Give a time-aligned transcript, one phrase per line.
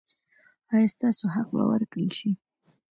[0.73, 2.29] ایا ستاسو حق به ورکړل شي؟